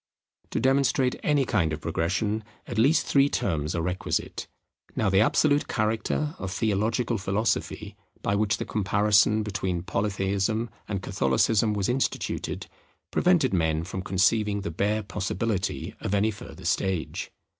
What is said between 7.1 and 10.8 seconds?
philosophy, by which the comparison between Polytheism